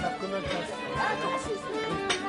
[0.00, 2.19] なくなっちゃう。